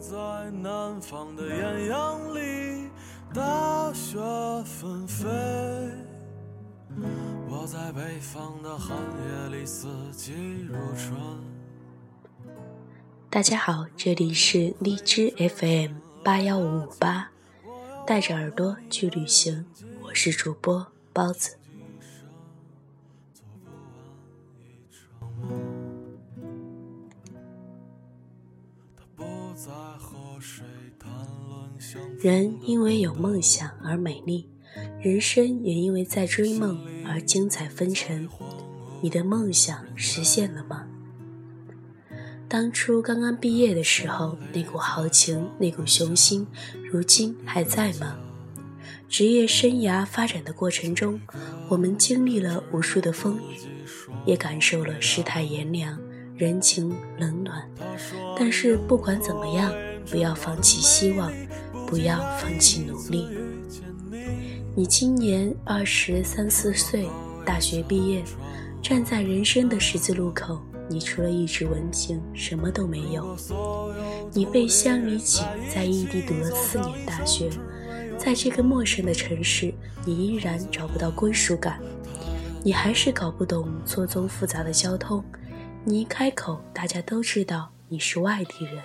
[0.00, 0.16] 在
[0.50, 2.90] 南方的艳阳里，
[3.32, 4.18] 大雪
[4.64, 5.26] 纷飞。
[7.48, 11.18] 我在北方的寒夜里，四季如春。
[13.30, 17.30] 大家好，这里是荔枝 FM 八幺五五八，
[18.06, 19.64] 带着耳朵去旅行，
[20.02, 21.56] 我是主播包子。
[32.20, 34.46] 人因为有梦想而美丽，
[35.00, 38.28] 人生也因为在追梦而精彩纷呈。
[39.00, 40.86] 你的梦想实现了吗？
[42.48, 46.46] 当初刚刚毕业的时候，那股豪情，那股雄心，
[46.92, 48.18] 如今还在吗？
[49.08, 51.18] 职业生涯发展的过程中，
[51.68, 53.56] 我们经历了无数的风雨，
[54.26, 55.98] 也感受了世态炎凉、
[56.36, 57.62] 人情冷暖。
[58.38, 59.72] 但是不管怎么样，
[60.10, 61.32] 不要放弃希望。
[61.88, 63.28] 不要放弃努力。
[64.74, 67.08] 你今年二十三四岁，
[67.44, 68.24] 大学毕业，
[68.82, 73.36] 站在人生的十字路口，你除了一纸文凭，什么都没有。
[74.32, 77.48] 你被乡里挤，在异地读了四年大学，
[78.18, 79.72] 在这个陌生的城市，
[80.04, 81.78] 你依然找不到归属感。
[82.64, 85.24] 你还是搞不懂错综复杂的交通。
[85.88, 88.82] 你一开口，大家都知道你是外地人。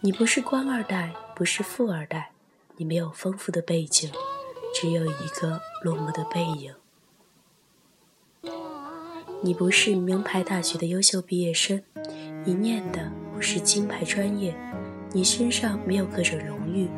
[0.00, 1.14] 你不是官二代。
[1.32, 2.32] 不是富二代，
[2.76, 4.10] 你没有丰富的背景，
[4.74, 6.74] 只有一个落寞的背影。
[9.42, 11.82] 你不是名牌大学的优秀毕业生，
[12.44, 14.54] 你念的不是金牌专业，
[15.12, 16.90] 你身上没有各种荣誉。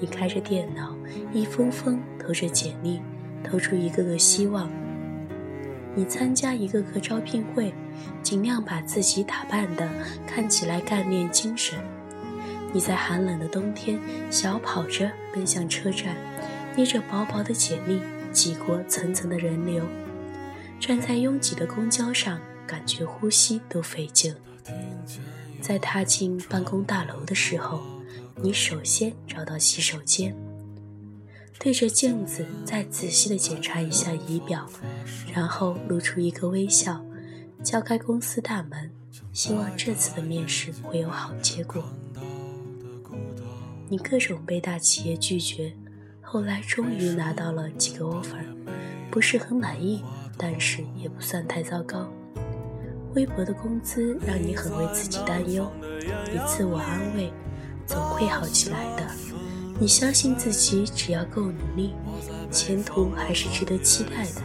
[0.00, 0.96] 你开着电脑，
[1.32, 3.00] 一封封投着简历，
[3.42, 4.70] 投出一个个希望。
[5.96, 7.74] 你参加一个个招聘会，
[8.22, 9.88] 尽量把自己打扮的
[10.26, 11.78] 看起来干练精神。
[12.72, 13.98] 你在寒冷的冬天
[14.30, 16.16] 小跑着奔向车站，
[16.76, 18.00] 捏着薄薄的简历
[18.32, 19.82] 挤过层层的人流，
[20.78, 24.34] 站在拥挤的公交上，感觉呼吸都费劲。
[25.62, 27.80] 在踏进办公大楼的时候，
[28.42, 30.36] 你首先找到洗手间，
[31.58, 34.68] 对着镜子再仔细地检查一下仪表，
[35.32, 37.02] 然后露出一个微笑，
[37.64, 38.90] 敲开公司大门，
[39.32, 41.82] 希望这次的面试会有好结果。
[43.88, 45.72] 你各种被大企业拒绝，
[46.20, 48.44] 后来终于拿到了几个 offer，
[49.10, 50.02] 不是很满意，
[50.36, 52.08] 但是也不算太糟糕。
[53.14, 55.70] 微薄的工资让你很为自己担忧，
[56.32, 57.32] 你自我安慰，
[57.86, 59.10] 总会好起来的。
[59.78, 61.94] 你相信自己，只要够努力，
[62.50, 64.42] 前途还是值得期待的。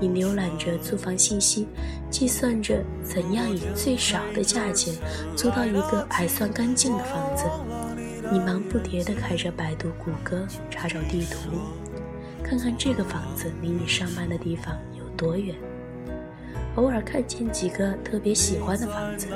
[0.00, 1.68] 你浏览着租房信息，
[2.10, 4.94] 计算着怎样以最少的价钱
[5.36, 7.44] 租到一个还算干净的房子。
[8.32, 11.50] 你忙不迭地开着百度、谷歌查找地图，
[12.42, 15.54] 看看这个房子离你上班的地方有多远。
[16.76, 19.26] 偶尔看见几个特别喜欢的房子，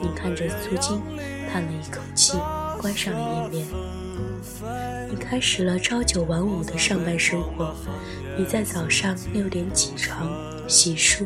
[0.00, 1.00] 你看着租金，
[1.52, 2.38] 叹了一口气，
[2.80, 3.66] 关上了页面。
[5.10, 7.74] 你开始了朝九晚五的上班生活。
[8.36, 10.28] 你在早上六点起床，
[10.68, 11.24] 洗漱，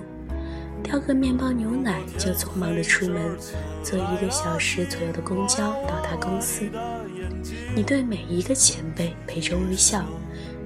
[0.83, 3.35] 挑个面包、牛奶，就匆忙地出门，
[3.83, 6.69] 坐一个小时左右的公交到达公司。
[7.75, 10.05] 你对每一个前辈陪着微笑，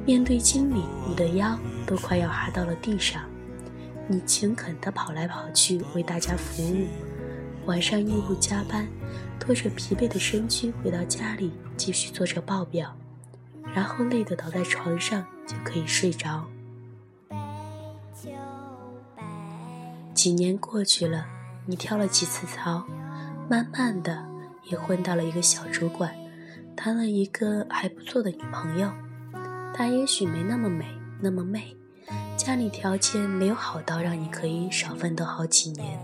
[0.04, 3.22] 面对经理，你的腰都快要哈到了地上。
[4.09, 6.86] 你勤恳地跑来跑去为大家服务，
[7.66, 8.88] 晚上义务加班，
[9.38, 12.92] 拖着疲惫的身躯回到家里继续做着报表，
[13.74, 16.44] 然后累得倒在床上就可以睡着。
[20.14, 21.26] 几年过去了，
[21.66, 22.84] 你跳了几次操，
[23.48, 24.26] 慢慢的
[24.64, 26.14] 也混到了一个小主管。
[26.76, 28.90] 谈了一个还不错的女朋友，
[29.74, 30.86] 她也许没那么美，
[31.20, 31.76] 那么媚，
[32.36, 35.98] 家里条件没有好到让你可以少奋斗好几年，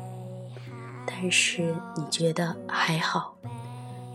[1.07, 3.37] 但是你觉得还好，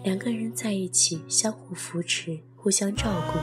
[0.03, 3.37] 两个人在一起相互扶持，互相照顾，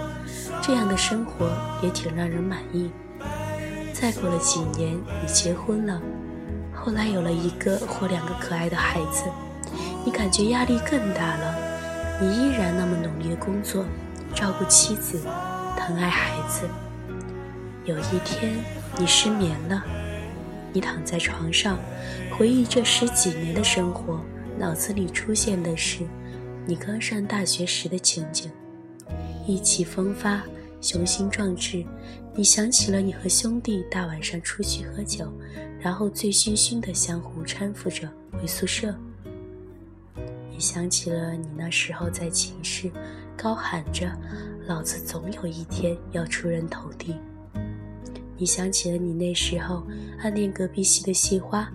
[0.62, 1.46] 这样的生活
[1.82, 2.90] 也挺让人满意。
[3.92, 6.00] 再过了几年，你结婚了，
[6.74, 9.24] 后来有了一个或两个可爱的孩子，
[10.06, 11.54] 你感觉压力更大了。
[12.18, 13.84] 你依然那么努力的工作，
[14.34, 15.20] 照顾妻子，
[15.76, 16.66] 疼爱孩子。
[17.84, 18.54] 有一天，
[18.96, 19.84] 你失眠了，
[20.72, 21.78] 你躺在床上，
[22.38, 24.18] 回忆这十几年的生活，
[24.58, 26.04] 脑子里出现的是
[26.64, 28.50] 你刚上大学时的情景，
[29.46, 30.42] 意气风发，
[30.80, 31.84] 雄心壮志。
[32.34, 35.30] 你想起了你和兄弟大晚上出去喝酒，
[35.80, 38.94] 然后醉醺醺的相互搀扶着回宿舍。
[40.50, 42.90] 你想起了你那时候在寝室
[43.36, 44.10] 高喊着
[44.68, 47.16] “老子总有一天要出人头地”。
[48.38, 49.82] 你想起了你那时候
[50.20, 51.70] 暗恋隔壁系的系花，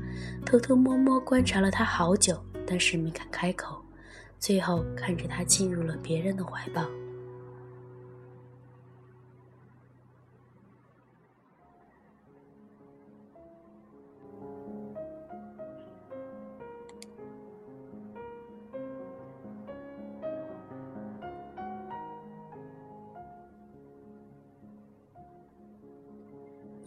[0.45, 3.79] 偷偷摸摸观察了他好久，但是没敢开口，
[4.39, 6.85] 最后看着他进入了别人的怀抱。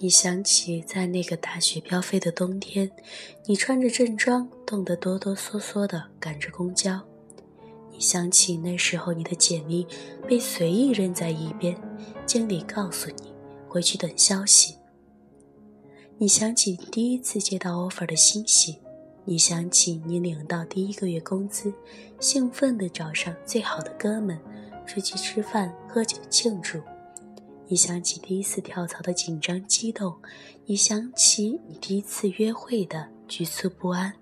[0.00, 2.88] 你想起在那个大雪飘飞的冬天，
[3.46, 7.00] 你穿着正装，冻得哆哆嗦嗦地赶着公交。
[7.90, 9.84] 你想起那时候你的简历
[10.28, 11.76] 被随意扔在一边，
[12.24, 13.34] 经理告诉你
[13.68, 14.76] 回去等消息。
[16.16, 18.78] 你想起第一次接到 offer 的欣喜，
[19.24, 21.72] 你想起你领到第一个月工资，
[22.20, 24.38] 兴奋地找上最好的哥们，
[24.86, 26.80] 出去吃饭喝酒庆祝。
[27.70, 30.16] 你想起第一次跳槽的紧张激动，
[30.64, 34.14] 你想起你第一次约会的局促不安，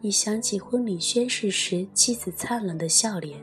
[0.00, 3.40] 你想起婚礼宣誓时妻子灿烂的笑脸，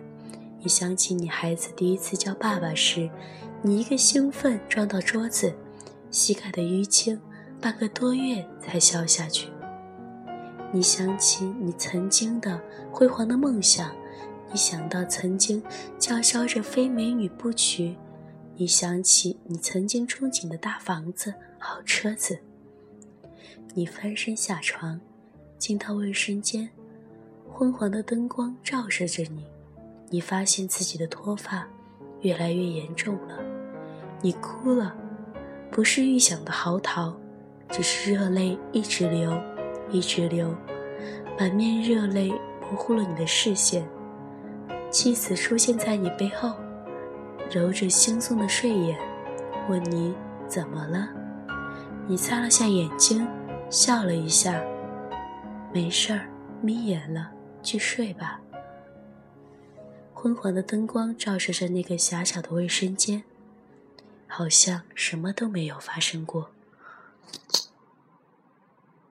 [0.61, 3.09] 你想起你孩子第一次叫爸爸时，
[3.61, 5.53] 你一个兴奋撞到桌子，
[6.09, 7.19] 膝盖的淤青，
[7.59, 9.49] 半个多月才消下去。
[10.71, 12.57] 你想起你曾经的
[12.89, 13.93] 辉煌的梦想，
[14.49, 15.61] 你想到曾经
[15.99, 17.93] 叫嚣着非美女不娶。
[18.55, 22.37] 你想起你曾经憧憬的大房子、好车子。
[23.73, 24.99] 你翻身下床，
[25.57, 26.69] 进到卫生间，
[27.49, 29.45] 昏黄的灯光照射着你。
[30.09, 31.65] 你发现自己的脱发
[32.19, 33.39] 越来越严重了。
[34.21, 34.95] 你哭了，
[35.71, 37.13] 不是预想的嚎啕，
[37.69, 39.31] 只是热泪一直流，
[39.89, 40.53] 一直流，
[41.39, 42.29] 满面热泪
[42.61, 43.87] 模糊了你的视线。
[44.91, 46.53] 妻子出现在你背后。
[47.51, 48.97] 揉着惺忪的睡眼，
[49.67, 50.15] 问你
[50.47, 51.09] 怎么了？
[52.07, 53.27] 你擦了下眼睛，
[53.69, 54.63] 笑了一下，
[55.73, 56.29] 没事儿，
[56.61, 57.29] 眯眼了，
[57.61, 58.39] 去睡吧。
[60.13, 63.23] 昏黄的灯光照射着那个狭小的卫生间，
[64.27, 66.51] 好像什么都没有发生过。